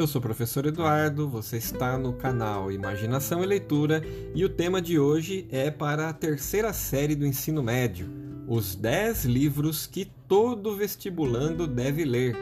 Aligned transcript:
Eu 0.00 0.06
sou 0.06 0.18
o 0.18 0.22
professor 0.22 0.64
Eduardo, 0.64 1.28
você 1.28 1.58
está 1.58 1.98
no 1.98 2.14
canal 2.14 2.72
Imaginação 2.72 3.44
e 3.44 3.46
Leitura 3.46 4.02
e 4.34 4.42
o 4.42 4.48
tema 4.48 4.80
de 4.80 4.98
hoje 4.98 5.46
é 5.50 5.70
para 5.70 6.08
a 6.08 6.12
terceira 6.14 6.72
série 6.72 7.14
do 7.14 7.26
ensino 7.26 7.62
médio, 7.62 8.08
os 8.48 8.74
10 8.74 9.26
livros 9.26 9.86
que 9.86 10.06
todo 10.26 10.74
vestibulando 10.74 11.66
deve 11.66 12.06
ler. 12.06 12.34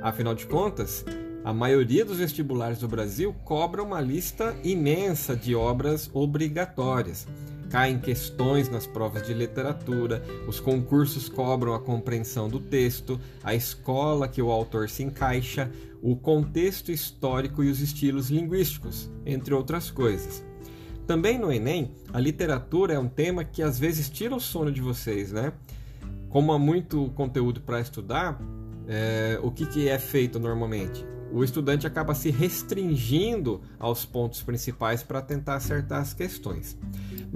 Afinal 0.00 0.32
de 0.32 0.46
contas, 0.46 1.04
a 1.42 1.52
maioria 1.52 2.04
dos 2.04 2.18
vestibulares 2.18 2.78
do 2.78 2.86
Brasil 2.86 3.34
cobra 3.44 3.82
uma 3.82 4.00
lista 4.00 4.56
imensa 4.62 5.34
de 5.34 5.56
obras 5.56 6.08
obrigatórias 6.14 7.26
caem 7.70 7.98
questões 7.98 8.68
nas 8.68 8.86
provas 8.86 9.26
de 9.26 9.34
literatura, 9.34 10.22
os 10.46 10.60
concursos 10.60 11.28
cobram 11.28 11.74
a 11.74 11.80
compreensão 11.80 12.48
do 12.48 12.60
texto, 12.60 13.20
a 13.42 13.54
escola 13.54 14.28
que 14.28 14.40
o 14.40 14.50
autor 14.50 14.88
se 14.88 15.02
encaixa, 15.02 15.70
o 16.02 16.14
contexto 16.16 16.92
histórico 16.92 17.64
e 17.64 17.70
os 17.70 17.80
estilos 17.80 18.30
linguísticos, 18.30 19.10
entre 19.24 19.54
outras 19.54 19.90
coisas. 19.90 20.44
Também 21.06 21.38
no 21.38 21.52
Enem, 21.52 21.92
a 22.12 22.18
literatura 22.18 22.94
é 22.94 22.98
um 22.98 23.08
tema 23.08 23.44
que 23.44 23.62
às 23.62 23.78
vezes 23.78 24.10
tira 24.10 24.34
o 24.34 24.40
sono 24.40 24.72
de 24.72 24.80
vocês, 24.80 25.32
né? 25.32 25.52
Como 26.28 26.52
há 26.52 26.58
muito 26.58 27.10
conteúdo 27.14 27.60
para 27.60 27.80
estudar, 27.80 28.40
é, 28.88 29.38
o 29.42 29.50
que, 29.50 29.66
que 29.66 29.88
é 29.88 29.98
feito 29.98 30.38
normalmente? 30.38 31.04
O 31.32 31.42
estudante 31.42 31.86
acaba 31.86 32.14
se 32.14 32.30
restringindo 32.30 33.60
aos 33.78 34.04
pontos 34.04 34.42
principais 34.42 35.02
para 35.02 35.20
tentar 35.20 35.56
acertar 35.56 36.00
as 36.00 36.14
questões. 36.14 36.76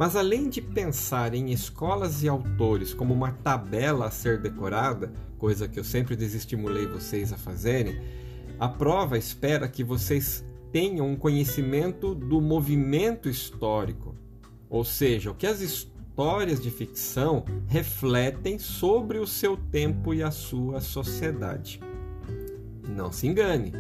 Mas 0.00 0.16
além 0.16 0.48
de 0.48 0.62
pensar 0.62 1.34
em 1.34 1.52
escolas 1.52 2.22
e 2.22 2.28
autores 2.28 2.95
como 2.95 3.12
uma 3.12 3.32
tabela 3.32 4.06
a 4.06 4.10
ser 4.10 4.41
decorada, 4.41 5.12
coisa 5.36 5.69
que 5.69 5.78
eu 5.78 5.84
sempre 5.84 6.16
desestimulei 6.16 6.86
vocês 6.86 7.34
a 7.34 7.36
fazerem, 7.36 8.00
a 8.58 8.66
prova 8.66 9.19
espera 9.19 9.69
que 9.69 9.84
vocês 9.84 10.42
tenham 10.72 11.06
um 11.06 11.16
conhecimento 11.16 12.14
do 12.14 12.41
movimento 12.41 13.28
histórico, 13.28 14.16
ou 14.70 14.86
seja, 14.86 15.33
o 15.33 15.34
que 15.34 15.47
as 15.47 15.60
histórias 15.60 16.62
de 16.62 16.70
ficção 16.70 17.44
refletem 17.66 18.58
sobre 18.58 19.19
o 19.19 19.27
seu 19.27 19.55
tempo 19.55 20.14
e 20.14 20.22
a 20.22 20.30
sua 20.30 20.80
sociedade. 20.80 21.78
Não 22.88 23.12
se 23.12 23.27
engane, 23.27 23.75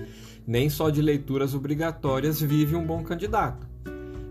nem 0.46 0.68
só 0.68 0.90
de 0.90 1.00
leituras 1.00 1.54
obrigatórias 1.54 2.42
vive 2.42 2.76
um 2.76 2.86
bom 2.86 3.02
candidato. 3.02 3.69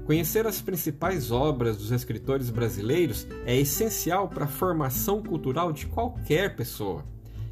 Conhecer 0.10 0.48
as 0.48 0.60
principais 0.60 1.30
obras 1.30 1.78
dos 1.78 1.92
escritores 1.92 2.50
brasileiros 2.50 3.28
é 3.46 3.56
essencial 3.56 4.28
para 4.28 4.46
a 4.46 4.48
formação 4.48 5.22
cultural 5.22 5.72
de 5.72 5.86
qualquer 5.86 6.56
pessoa. 6.56 7.06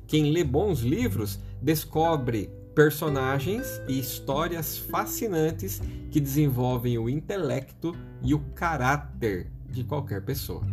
Quem 0.08 0.31
lê 0.31 0.44
bons 0.44 0.80
livros 0.80 1.39
descobre 1.61 2.50
personagens 2.73 3.80
e 3.88 4.00
histórias 4.00 4.75
fascinantes 4.75 5.80
que 6.09 6.19
desenvolvem 6.19 6.97
o 6.97 7.08
intelecto 7.08 7.95
e 8.23 8.33
o 8.33 8.39
caráter 8.55 9.52
de 9.69 9.83
qualquer 9.83 10.25
pessoa. 10.25 10.66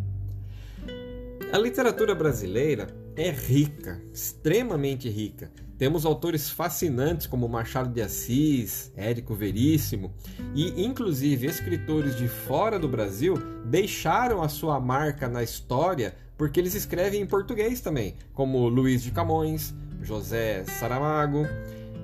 A 1.55 1.57
literatura 1.57 2.17
brasileira 2.17 2.89
é 3.15 3.31
rica, 3.31 4.03
extremamente 4.13 5.09
rica, 5.09 5.53
temos 5.79 6.05
autores 6.05 6.51
fascinantes 6.51 7.29
como 7.29 7.49
Machado 7.49 7.91
de 7.91 8.03
Assis, 8.03 8.91
Érico 8.97 9.37
Veríssimo 9.37 10.13
e, 10.53 10.85
inclusive, 10.85 11.47
escritores 11.47 12.17
de 12.17 12.27
fora 12.27 12.77
do 12.77 12.89
Brasil 12.89 13.37
deixaram 13.67 14.43
a 14.43 14.49
sua 14.49 14.81
marca 14.81 15.29
na 15.29 15.45
história 15.45 16.17
porque 16.37 16.59
eles 16.59 16.75
escrevem 16.75 17.23
em 17.23 17.27
português 17.27 17.81
também, 17.81 18.17
como 18.33 18.67
Luiz 18.67 19.05
de 19.05 19.13
Camões, 19.13 19.73
José 20.03 20.65
Saramago. 20.65 21.47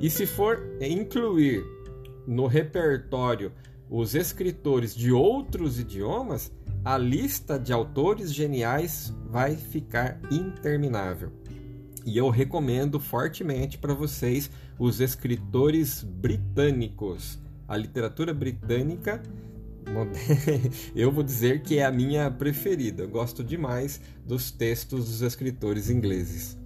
E 0.00 0.08
se 0.08 0.26
for 0.26 0.60
incluir 0.80 1.64
no 2.24 2.46
repertório 2.46 3.50
os 3.90 4.14
escritores 4.14 4.94
de 4.94 5.10
outros 5.10 5.80
idiomas, 5.80 6.52
a 6.84 6.96
lista 6.96 7.58
de 7.58 7.72
autores 7.72 8.32
geniais 8.32 9.12
vai 9.30 9.56
ficar 9.56 10.18
interminável. 10.30 11.32
E 12.04 12.16
eu 12.16 12.28
recomendo 12.30 12.98
fortemente 12.98 13.78
para 13.78 13.94
vocês 13.94 14.50
os 14.78 15.00
escritores 15.00 16.02
britânicos. 16.02 17.38
A 17.68 17.76
literatura 17.76 18.34
britânica, 18.34 19.22
eu 20.96 21.12
vou 21.12 21.22
dizer 21.22 21.62
que 21.62 21.78
é 21.78 21.84
a 21.84 21.92
minha 21.92 22.30
preferida. 22.30 23.04
Eu 23.04 23.08
gosto 23.08 23.44
demais 23.44 24.00
dos 24.26 24.50
textos 24.50 25.06
dos 25.06 25.22
escritores 25.22 25.88
ingleses. 25.88 26.58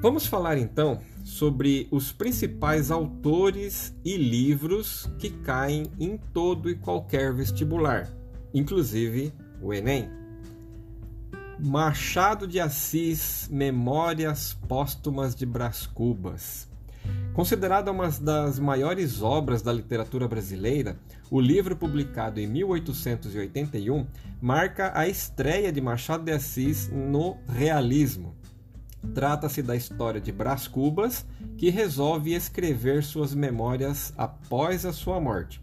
Vamos 0.00 0.26
falar 0.26 0.56
então 0.56 1.00
sobre 1.24 1.88
os 1.90 2.12
principais 2.12 2.90
autores 2.90 3.94
e 4.04 4.16
livros 4.16 5.10
que 5.18 5.28
caem 5.28 5.84
em 5.98 6.16
todo 6.32 6.70
e 6.70 6.76
qualquer 6.76 7.34
vestibular, 7.34 8.08
inclusive 8.54 9.32
o 9.60 9.74
Enem. 9.74 10.17
Machado 11.60 12.46
de 12.46 12.60
Assis, 12.60 13.48
Memórias 13.50 14.56
Póstumas 14.68 15.34
de 15.34 15.44
Brás 15.44 15.86
Cubas. 15.86 16.68
Considerada 17.34 17.90
uma 17.90 18.08
das 18.08 18.60
maiores 18.60 19.22
obras 19.22 19.60
da 19.60 19.72
literatura 19.72 20.28
brasileira, 20.28 20.96
o 21.28 21.40
livro 21.40 21.74
publicado 21.74 22.38
em 22.38 22.46
1881 22.46 24.06
marca 24.40 24.92
a 24.94 25.08
estreia 25.08 25.72
de 25.72 25.80
Machado 25.80 26.22
de 26.22 26.30
Assis 26.30 26.88
no 26.92 27.36
realismo. 27.48 28.36
Trata-se 29.12 29.60
da 29.60 29.74
história 29.74 30.20
de 30.20 30.30
Brás 30.30 30.68
Cubas, 30.68 31.26
que 31.56 31.70
resolve 31.70 32.34
escrever 32.34 33.02
suas 33.02 33.34
memórias 33.34 34.12
após 34.16 34.86
a 34.86 34.92
sua 34.92 35.20
morte. 35.20 35.60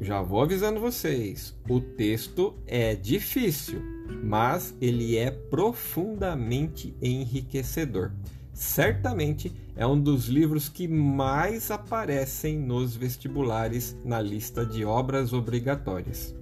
Já 0.00 0.22
vou 0.22 0.40
avisando 0.40 0.80
vocês, 0.80 1.54
o 1.68 1.78
texto 1.78 2.54
é 2.66 2.94
difícil, 2.94 3.82
mas 4.24 4.74
ele 4.80 5.18
é 5.18 5.30
profundamente 5.30 6.96
enriquecedor. 7.02 8.10
Certamente 8.54 9.52
é 9.76 9.86
um 9.86 10.00
dos 10.00 10.26
livros 10.26 10.70
que 10.70 10.88
mais 10.88 11.70
aparecem 11.70 12.58
nos 12.58 12.96
vestibulares 12.96 13.94
na 14.02 14.22
lista 14.22 14.64
de 14.64 14.86
obras 14.86 15.34
obrigatórias. 15.34 16.34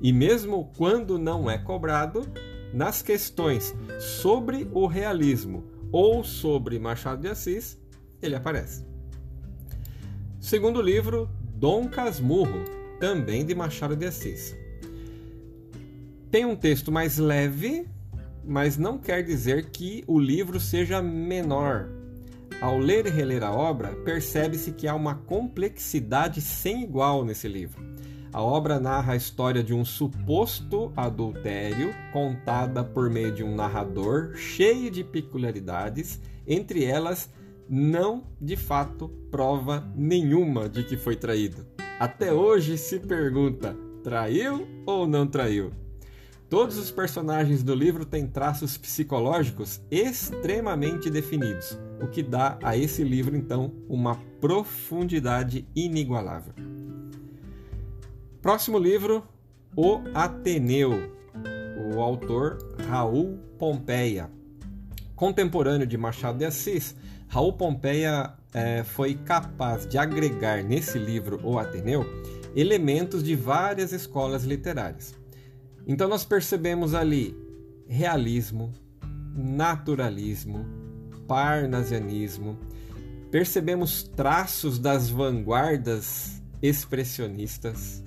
E 0.00 0.10
mesmo 0.10 0.72
quando 0.78 1.18
não 1.18 1.50
é 1.50 1.58
cobrado, 1.58 2.26
nas 2.72 3.02
questões 3.02 3.74
sobre 3.98 4.66
o 4.72 4.86
realismo 4.86 5.64
ou 5.92 6.24
sobre 6.24 6.78
Machado 6.78 7.20
de 7.20 7.28
Assis, 7.28 7.78
ele 8.22 8.34
aparece. 8.34 8.86
Segundo 10.40 10.80
livro, 10.80 11.28
Dom 11.54 11.88
Casmurro, 11.88 12.77
também 12.98 13.44
de 13.44 13.54
Machado 13.54 13.96
de 13.96 14.06
Assis. 14.06 14.56
Tem 16.30 16.44
um 16.44 16.56
texto 16.56 16.92
mais 16.92 17.16
leve, 17.16 17.88
mas 18.44 18.76
não 18.76 18.98
quer 18.98 19.22
dizer 19.22 19.70
que 19.70 20.04
o 20.06 20.18
livro 20.18 20.60
seja 20.60 21.00
menor. 21.00 21.88
Ao 22.60 22.76
ler 22.76 23.06
e 23.06 23.10
reler 23.10 23.42
a 23.42 23.52
obra, 23.52 23.94
percebe-se 24.04 24.72
que 24.72 24.88
há 24.88 24.94
uma 24.94 25.14
complexidade 25.14 26.40
sem 26.40 26.82
igual 26.82 27.24
nesse 27.24 27.46
livro. 27.46 27.86
A 28.32 28.42
obra 28.42 28.78
narra 28.78 29.14
a 29.14 29.16
história 29.16 29.62
de 29.62 29.72
um 29.72 29.84
suposto 29.84 30.92
adultério, 30.94 31.94
contada 32.12 32.84
por 32.84 33.08
meio 33.08 33.32
de 33.32 33.42
um 33.42 33.54
narrador 33.54 34.34
cheio 34.34 34.90
de 34.90 35.02
peculiaridades, 35.02 36.20
entre 36.46 36.84
elas, 36.84 37.30
não 37.70 38.24
de 38.40 38.56
fato 38.56 39.08
prova 39.30 39.90
nenhuma 39.94 40.68
de 40.68 40.82
que 40.82 40.96
foi 40.96 41.16
traído 41.16 41.77
até 41.98 42.32
hoje 42.32 42.78
se 42.78 43.00
pergunta: 43.00 43.76
traiu 44.02 44.66
ou 44.86 45.06
não 45.06 45.26
traiu? 45.26 45.72
Todos 46.48 46.78
os 46.78 46.90
personagens 46.90 47.62
do 47.62 47.74
livro 47.74 48.06
têm 48.06 48.26
traços 48.26 48.78
psicológicos 48.78 49.82
extremamente 49.90 51.10
definidos, 51.10 51.78
o 52.00 52.06
que 52.06 52.22
dá 52.22 52.58
a 52.62 52.74
esse 52.74 53.04
livro 53.04 53.36
então 53.36 53.74
uma 53.86 54.14
profundidade 54.40 55.66
inigualável. 55.76 56.54
Próximo 58.40 58.78
livro, 58.78 59.22
O 59.76 60.00
Ateneu, 60.14 61.12
o 61.92 62.00
autor 62.00 62.56
Raul 62.88 63.38
Pompeia. 63.58 64.37
Contemporâneo 65.18 65.84
de 65.84 65.98
Machado 65.98 66.38
de 66.38 66.44
Assis, 66.44 66.94
Raul 67.26 67.52
Pompeia 67.52 68.34
é, 68.54 68.84
foi 68.84 69.14
capaz 69.14 69.84
de 69.84 69.98
agregar 69.98 70.62
nesse 70.62 70.96
livro, 70.96 71.40
O 71.42 71.58
Ateneu, 71.58 72.06
elementos 72.54 73.24
de 73.24 73.34
várias 73.34 73.92
escolas 73.92 74.44
literárias. 74.44 75.16
Então 75.88 76.08
nós 76.08 76.24
percebemos 76.24 76.94
ali 76.94 77.36
realismo, 77.88 78.72
naturalismo, 79.34 80.64
parnasianismo, 81.26 82.56
percebemos 83.28 84.04
traços 84.04 84.78
das 84.78 85.10
vanguardas 85.10 86.40
expressionistas. 86.62 88.04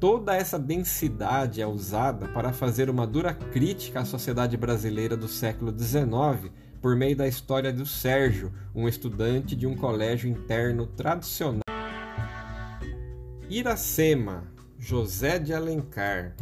Toda 0.00 0.34
essa 0.36 0.58
densidade 0.60 1.60
é 1.60 1.66
usada 1.66 2.28
para 2.28 2.52
fazer 2.52 2.88
uma 2.88 3.04
dura 3.04 3.34
crítica 3.34 3.98
à 4.00 4.04
sociedade 4.04 4.56
brasileira 4.56 5.16
do 5.16 5.26
século 5.26 5.76
XIX 5.76 6.52
por 6.80 6.94
meio 6.94 7.16
da 7.16 7.26
história 7.26 7.72
do 7.72 7.84
Sérgio, 7.84 8.52
um 8.72 8.86
estudante 8.86 9.56
de 9.56 9.66
um 9.66 9.74
colégio 9.74 10.30
interno 10.30 10.86
tradicional. 10.86 11.62
Iracema, 13.50 14.44
José 14.78 15.40
de 15.40 15.52
Alencar. 15.52 16.36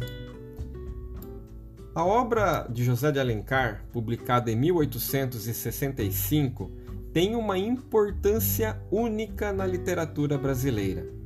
A 1.95 2.05
obra 2.05 2.67
de 2.69 2.83
José 2.83 3.11
de 3.11 3.19
Alencar, 3.19 3.83
publicada 3.91 4.51
em 4.51 4.55
1865, 4.55 6.69
tem 7.11 7.35
uma 7.35 7.57
importância 7.57 8.79
única 8.91 9.51
na 9.51 9.65
literatura 9.65 10.37
brasileira. 10.37 11.16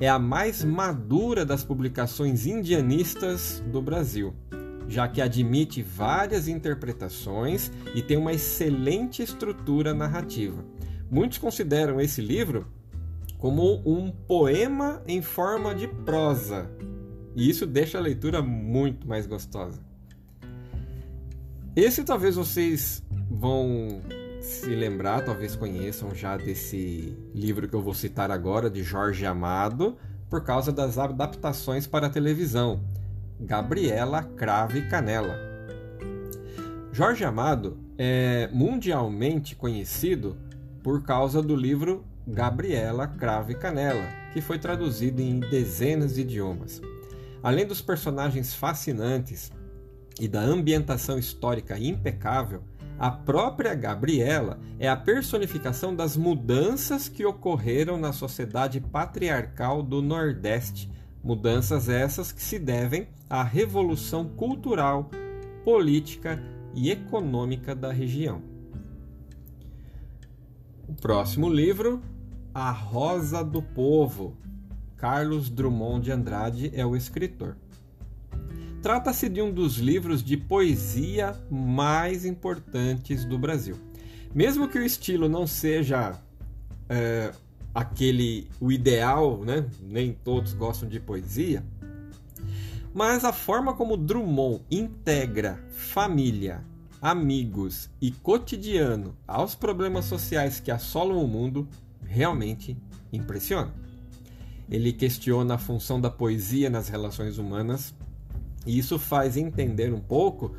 É 0.00 0.08
a 0.08 0.18
mais 0.18 0.64
madura 0.64 1.44
das 1.44 1.62
publicações 1.62 2.46
indianistas 2.46 3.62
do 3.70 3.82
Brasil, 3.82 4.34
já 4.88 5.06
que 5.06 5.20
admite 5.20 5.82
várias 5.82 6.48
interpretações 6.48 7.70
e 7.94 8.00
tem 8.00 8.16
uma 8.16 8.32
excelente 8.32 9.22
estrutura 9.22 9.92
narrativa. 9.92 10.64
Muitos 11.10 11.36
consideram 11.36 12.00
esse 12.00 12.22
livro 12.22 12.66
como 13.36 13.82
um 13.84 14.10
poema 14.10 15.02
em 15.06 15.20
forma 15.20 15.74
de 15.74 15.86
prosa, 15.86 16.70
e 17.36 17.50
isso 17.50 17.66
deixa 17.66 17.98
a 17.98 18.00
leitura 18.00 18.40
muito 18.40 19.06
mais 19.06 19.26
gostosa. 19.26 19.80
Esse 21.76 22.04
talvez 22.04 22.36
vocês 22.36 23.02
vão 23.30 24.00
se 24.40 24.74
lembrar, 24.74 25.24
talvez 25.24 25.54
conheçam 25.54 26.14
já 26.14 26.36
desse 26.36 27.16
livro 27.34 27.68
que 27.68 27.74
eu 27.74 27.82
vou 27.82 27.94
citar 27.94 28.30
agora, 28.30 28.70
de 28.70 28.82
Jorge 28.82 29.26
Amado, 29.26 29.96
por 30.28 30.42
causa 30.42 30.72
das 30.72 30.96
adaptações 30.96 31.86
para 31.86 32.06
a 32.06 32.10
televisão. 32.10 32.80
Gabriela 33.38 34.22
Crave 34.22 34.88
Canela. 34.88 35.36
Jorge 36.92 37.24
Amado 37.24 37.78
é 37.98 38.48
mundialmente 38.52 39.54
conhecido 39.54 40.36
por 40.82 41.02
causa 41.02 41.42
do 41.42 41.54
livro 41.54 42.04
Gabriela 42.26 43.06
Crave 43.06 43.54
Canela, 43.54 44.06
que 44.32 44.40
foi 44.40 44.58
traduzido 44.58 45.20
em 45.20 45.40
dezenas 45.40 46.14
de 46.14 46.22
idiomas. 46.22 46.80
Além 47.42 47.66
dos 47.66 47.80
personagens 47.80 48.54
fascinantes 48.54 49.52
e 50.18 50.28
da 50.28 50.40
ambientação 50.40 51.18
histórica 51.18 51.78
impecável, 51.78 52.62
a 53.00 53.10
própria 53.10 53.74
Gabriela 53.74 54.60
é 54.78 54.86
a 54.86 54.94
personificação 54.94 55.96
das 55.96 56.18
mudanças 56.18 57.08
que 57.08 57.24
ocorreram 57.24 57.96
na 57.96 58.12
sociedade 58.12 58.78
patriarcal 58.78 59.82
do 59.82 60.02
Nordeste, 60.02 60.92
mudanças 61.24 61.88
essas 61.88 62.30
que 62.30 62.42
se 62.42 62.58
devem 62.58 63.08
à 63.28 63.42
revolução 63.42 64.28
cultural, 64.28 65.08
política 65.64 66.38
e 66.74 66.90
econômica 66.90 67.74
da 67.74 67.90
região. 67.90 68.42
O 70.86 70.92
próximo 70.92 71.48
livro, 71.48 72.02
A 72.52 72.70
Rosa 72.70 73.42
do 73.42 73.62
Povo. 73.62 74.36
Carlos 74.98 75.48
Drummond 75.48 76.04
de 76.04 76.12
Andrade 76.12 76.70
é 76.74 76.84
o 76.84 76.94
escritor. 76.94 77.56
Trata-se 78.82 79.28
de 79.28 79.42
um 79.42 79.52
dos 79.52 79.76
livros 79.76 80.22
de 80.22 80.38
poesia 80.38 81.38
mais 81.50 82.24
importantes 82.24 83.26
do 83.26 83.38
Brasil. 83.38 83.76
Mesmo 84.34 84.68
que 84.68 84.78
o 84.78 84.84
estilo 84.84 85.28
não 85.28 85.46
seja 85.46 86.18
é, 86.88 87.30
aquele 87.74 88.48
o 88.58 88.72
ideal, 88.72 89.44
né? 89.44 89.66
nem 89.82 90.12
todos 90.12 90.54
gostam 90.54 90.88
de 90.88 90.98
poesia, 90.98 91.62
mas 92.94 93.22
a 93.22 93.32
forma 93.32 93.74
como 93.74 93.98
Drummond 93.98 94.62
integra 94.70 95.62
família, 95.70 96.64
amigos 97.02 97.90
e 98.00 98.10
cotidiano 98.10 99.14
aos 99.28 99.54
problemas 99.54 100.06
sociais 100.06 100.58
que 100.58 100.70
assolam 100.70 101.22
o 101.22 101.28
mundo 101.28 101.68
realmente 102.02 102.78
impressiona. 103.12 103.72
Ele 104.70 104.92
questiona 104.92 105.54
a 105.54 105.58
função 105.58 106.00
da 106.00 106.10
poesia 106.10 106.70
nas 106.70 106.88
relações 106.88 107.36
humanas 107.36 107.94
e 108.66 108.78
isso 108.78 108.98
faz 108.98 109.36
entender 109.36 109.92
um 109.92 110.00
pouco 110.00 110.54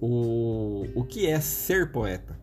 o, 0.00 0.86
o 0.94 1.04
que 1.04 1.26
é 1.26 1.40
ser 1.40 1.90
poeta. 1.90 2.38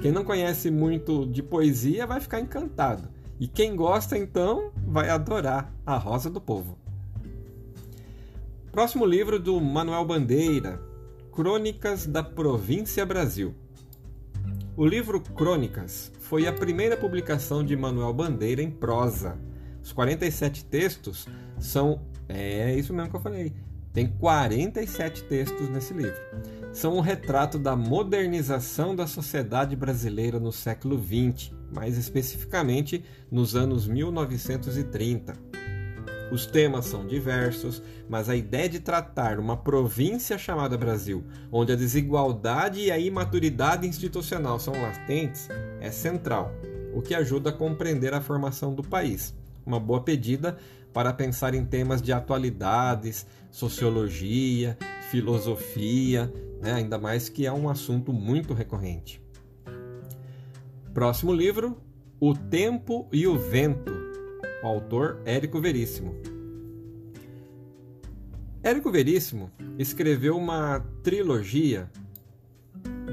Quem 0.00 0.10
não 0.12 0.24
conhece 0.24 0.70
muito 0.70 1.26
de 1.26 1.42
poesia 1.42 2.06
vai 2.06 2.20
ficar 2.20 2.40
encantado. 2.40 3.08
E 3.38 3.46
quem 3.48 3.74
gosta, 3.74 4.16
então, 4.16 4.70
vai 4.86 5.08
adorar 5.08 5.72
A 5.84 5.96
Rosa 5.96 6.30
do 6.30 6.40
Povo. 6.40 6.78
Próximo 8.70 9.06
livro 9.06 9.38
do 9.38 9.60
Manuel 9.60 10.04
Bandeira, 10.04 10.80
Crônicas 11.32 12.06
da 12.06 12.22
Província 12.22 13.04
Brasil. 13.06 13.54
O 14.76 14.84
livro 14.84 15.20
Crônicas 15.20 16.12
foi 16.20 16.46
a 16.46 16.52
primeira 16.52 16.96
publicação 16.96 17.64
de 17.64 17.76
Manuel 17.76 18.12
Bandeira 18.12 18.62
em 18.62 18.70
prosa. 18.70 19.38
Os 19.82 19.92
47 19.92 20.64
textos 20.64 21.28
são. 21.58 22.02
É 22.28 22.74
isso 22.74 22.92
mesmo 22.92 23.10
que 23.10 23.16
eu 23.16 23.20
falei. 23.20 23.52
Tem 23.94 24.08
47 24.08 25.22
textos 25.22 25.68
nesse 25.70 25.94
livro. 25.94 26.20
São 26.72 26.96
um 26.96 27.00
retrato 27.00 27.60
da 27.60 27.76
modernização 27.76 28.96
da 28.96 29.06
sociedade 29.06 29.76
brasileira 29.76 30.40
no 30.40 30.50
século 30.50 31.00
XX, 31.00 31.52
mais 31.72 31.96
especificamente 31.96 33.04
nos 33.30 33.54
anos 33.54 33.86
1930. 33.86 35.32
Os 36.32 36.44
temas 36.44 36.86
são 36.86 37.06
diversos, 37.06 37.80
mas 38.08 38.28
a 38.28 38.34
ideia 38.34 38.68
de 38.68 38.80
tratar 38.80 39.38
uma 39.38 39.56
província 39.56 40.36
chamada 40.36 40.76
Brasil, 40.76 41.22
onde 41.52 41.72
a 41.72 41.76
desigualdade 41.76 42.80
e 42.80 42.90
a 42.90 42.98
imaturidade 42.98 43.86
institucional 43.86 44.58
são 44.58 44.74
latentes, 44.74 45.48
é 45.80 45.92
central, 45.92 46.52
o 46.92 47.00
que 47.00 47.14
ajuda 47.14 47.50
a 47.50 47.52
compreender 47.52 48.12
a 48.12 48.20
formação 48.20 48.74
do 48.74 48.82
país. 48.82 49.32
Uma 49.64 49.80
boa 49.80 50.02
pedida 50.02 50.56
para 50.92 51.12
pensar 51.12 51.54
em 51.54 51.64
temas 51.64 52.00
de 52.00 52.12
atualidades, 52.12 53.26
sociologia, 53.50 54.78
filosofia, 55.10 56.32
né? 56.60 56.72
ainda 56.72 56.98
mais 56.98 57.28
que 57.28 57.46
é 57.46 57.52
um 57.52 57.68
assunto 57.68 58.12
muito 58.12 58.54
recorrente. 58.54 59.20
Próximo 60.92 61.32
livro, 61.32 61.82
O 62.20 62.34
Tempo 62.34 63.08
e 63.12 63.26
o 63.26 63.36
Vento, 63.36 63.92
o 64.62 64.66
autor 64.66 65.20
Érico 65.24 65.60
Veríssimo. 65.60 66.14
Érico 68.62 68.90
Veríssimo 68.90 69.50
escreveu 69.78 70.36
uma 70.36 70.80
trilogia 71.02 71.90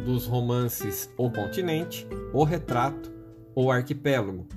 dos 0.05 0.25
romances 0.25 1.11
O 1.17 1.29
Continente, 1.29 2.07
O 2.33 2.43
Retrato, 2.43 3.11
O 3.53 3.69
Arquipélago. 3.69 4.47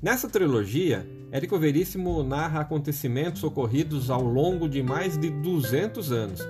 Nessa 0.00 0.28
trilogia, 0.28 1.04
Érico 1.32 1.58
Veríssimo 1.58 2.22
narra 2.22 2.60
acontecimentos 2.60 3.42
ocorridos 3.42 4.10
ao 4.10 4.22
longo 4.22 4.68
de 4.68 4.80
mais 4.80 5.18
de 5.18 5.28
200 5.28 6.12
anos. 6.12 6.48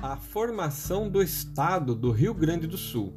A 0.00 0.16
formação 0.16 1.10
do 1.10 1.22
estado 1.22 1.94
do 1.94 2.10
Rio 2.10 2.32
Grande 2.32 2.66
do 2.66 2.78
Sul. 2.78 3.12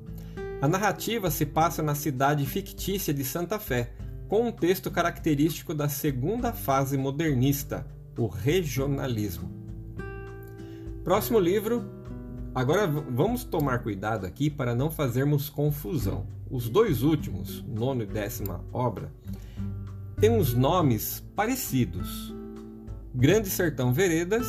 A 0.62 0.68
narrativa 0.68 1.32
se 1.32 1.46
passa 1.46 1.82
na 1.82 1.96
cidade 1.96 2.46
fictícia 2.46 3.13
de 3.13 3.24
Santa 3.24 3.58
Fé, 3.58 3.94
com 4.27 4.50
um 4.50 4.51
texto 4.51 4.91
característico 4.91 5.74
da 5.74 5.88
segunda 5.88 6.51
fase 6.51 6.98
modernista, 6.98 7.88
o 8.18 8.27
regionalismo. 8.27 9.50
Próximo 11.06 11.39
livro. 11.39 11.99
Agora 12.53 12.88
vamos 12.88 13.44
tomar 13.44 13.79
cuidado 13.79 14.25
aqui 14.25 14.50
para 14.50 14.74
não 14.74 14.89
fazermos 14.89 15.50
confusão. 15.50 16.25
Os 16.50 16.68
dois 16.68 17.03
últimos, 17.03 17.63
nono 17.63 18.03
e 18.03 18.08
décima 18.08 18.63
obra, 18.74 19.12
tem 20.20 20.32
uns 20.32 20.53
nomes 20.53 21.24
parecidos: 21.36 22.34
Grande 23.13 23.50
Sertão 23.50 23.94
Veredas 23.94 24.48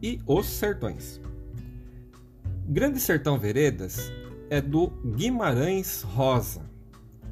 e 0.00 0.20
Os 0.26 0.46
Sertões. 0.46 1.20
Grande 2.68 3.00
Sertão 3.00 3.38
Veredas 3.38 4.12
é 4.48 4.60
do 4.60 4.88
Guimarães 5.16 6.02
Rosa. 6.02 6.62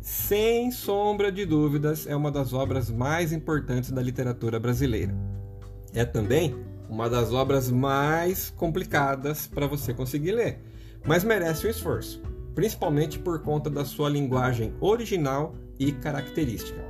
Sem 0.01 0.71
sombra 0.71 1.33
de 1.33 1.47
dúvidas, 1.47 2.07
é 2.07 2.15
uma 2.15 2.31
das 2.31 2.53
obras 2.53 2.91
mais 2.91 3.33
importantes 3.33 3.91
da 3.91 4.03
literatura 4.03 4.61
brasileira. 4.61 5.15
É 5.95 6.05
também 6.05 6.55
uma 6.89 7.09
das 7.09 7.33
obras 7.33 7.71
mais 7.71 8.51
complicadas 8.51 9.47
para 9.47 9.67
você 9.67 9.93
conseguir 9.93 10.33
ler, 10.33 10.61
mas 11.07 11.25
merece 11.25 11.67
um 11.67 11.71
esforço, 11.71 12.23
principalmente 12.55 13.19
por 13.19 13.41
conta 13.41 13.69
da 13.69 13.85
sua 13.85 14.09
linguagem 14.09 14.75
original 14.81 15.55
e 15.79 15.93
característica. 15.93 16.83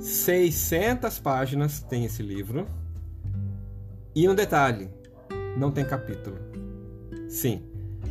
600 0.00 1.18
páginas 1.18 1.80
tem 1.80 2.04
esse 2.04 2.22
livro. 2.22 2.66
E 4.14 4.28
um 4.28 4.34
detalhe: 4.34 4.88
não 5.56 5.70
tem 5.70 5.84
capítulo. 5.84 6.36
Sim, 7.28 7.62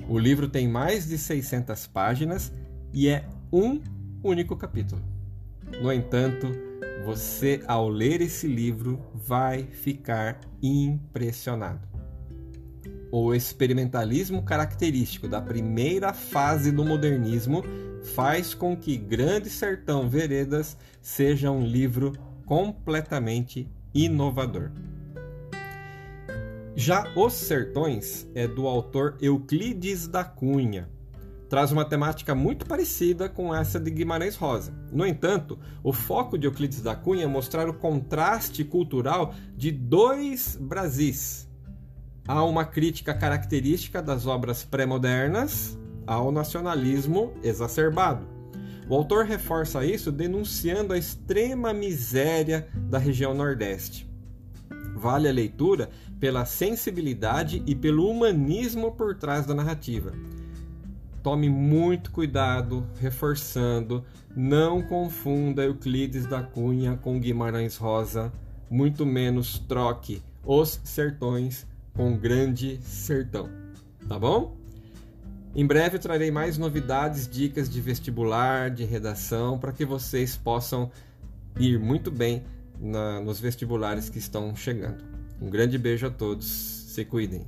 o 0.10 0.20
livro 0.20 0.50
tem 0.50 0.68
mais 0.68 1.08
de 1.08 1.18
600 1.18 1.88
páginas 1.88 2.52
e 2.94 3.08
é 3.08 3.26
um 3.52 3.82
único 4.24 4.56
capítulo. 4.56 5.02
No 5.82 5.92
entanto, 5.92 6.48
você, 7.06 7.62
ao 7.68 7.88
ler 7.88 8.20
esse 8.20 8.48
livro, 8.48 9.00
vai 9.14 9.64
ficar 9.64 10.42
impressionado. 10.62 11.88
o 13.12 13.34
experimentalismo 13.34 14.44
característico 14.44 15.28
da 15.28 15.40
primeira 15.40 16.12
fase 16.14 16.72
do 16.72 16.84
modernismo 16.84 17.64
faz 18.16 18.54
com 18.54 18.76
que 18.76 18.98
Grande 18.98 19.50
Sertão 19.50 20.10
Veredas 20.10 20.76
seja 21.02 21.50
um 21.52 21.64
livro 21.64 22.12
completamente 22.46 23.70
inovador. 23.94 24.72
Já 26.76 27.10
Os 27.16 27.34
Sertões 27.34 28.28
é 28.36 28.48
do 28.48 28.68
autor 28.68 29.16
Euclides 29.22 30.08
da 30.08 30.26
Cunha. 30.26 30.90
Traz 31.50 31.72
uma 31.72 31.86
temática 31.86 32.34
muito 32.34 32.66
parecida 32.66 33.30
com 33.30 33.54
essa 33.54 33.80
de 33.80 33.92
Guimarães 33.92 34.36
Rosa. 34.36 34.74
No 34.92 35.06
entanto, 35.06 35.60
o 35.84 35.94
foco 35.94 36.38
de 36.38 36.48
Euclides 36.48 36.82
da 36.82 36.96
Cunha 36.96 37.26
é 37.26 37.28
mostrar 37.28 37.70
o 37.70 37.74
contraste 37.74 38.64
cultural 38.64 39.34
de 39.56 39.72
dois 39.72 40.58
Brasis. 40.60 41.48
Há 42.28 42.44
uma 42.44 42.66
crítica 42.66 43.14
característica 43.14 44.02
das 44.02 44.26
obras 44.26 44.64
pré-modernas 44.64 45.78
ao 46.08 46.32
nacionalismo 46.32 47.34
exacerbado. 47.44 48.28
O 48.90 48.96
autor 48.96 49.26
reforça 49.26 49.86
isso 49.86 50.12
denunciando 50.12 50.94
a 50.94 50.98
extrema 50.98 51.74
miséria 51.74 52.68
da 52.76 52.98
região 52.98 53.34
Nordeste. 53.34 54.10
Vale 54.96 55.28
a 55.28 55.32
leitura 55.32 55.90
pela 56.20 56.46
sensibilidade 56.46 57.62
e 57.68 57.76
pelo 57.76 58.10
humanismo 58.10 58.92
por 58.92 59.16
trás 59.16 59.46
da 59.46 59.54
narrativa. 59.54 60.14
Tome 61.26 61.50
muito 61.50 62.12
cuidado, 62.12 62.86
reforçando, 63.00 64.06
não 64.36 64.80
confunda 64.84 65.64
Euclides 65.64 66.28
da 66.28 66.44
Cunha 66.44 67.00
com 67.02 67.20
Guimarães 67.20 67.78
Rosa, 67.78 68.32
muito 68.70 69.08
menos 69.08 69.58
troque 69.58 70.22
Os 70.44 70.80
Sertões 70.84 71.66
com 71.96 72.16
Grande 72.16 72.80
Sertão. 72.84 73.50
Tá 74.08 74.20
bom? 74.20 74.56
Em 75.56 75.66
breve 75.66 75.96
eu 75.96 76.00
trarei 76.00 76.30
mais 76.30 76.60
novidades, 76.60 77.28
dicas 77.28 77.68
de 77.72 77.82
vestibular, 77.82 78.70
de 78.70 78.86
redação, 78.86 79.58
para 79.58 79.72
que 79.72 79.84
vocês 79.84 80.38
possam 80.38 80.92
ir 81.60 81.80
muito 81.80 82.12
bem 82.12 82.44
na, 82.80 83.20
nos 83.20 83.40
vestibulares 83.40 84.10
que 84.10 84.20
estão 84.20 84.56
chegando. 84.56 85.04
Um 85.42 85.50
grande 85.50 85.80
beijo 85.80 86.06
a 86.06 86.12
todos, 86.12 86.46
se 86.46 87.04
cuidem. 87.04 87.48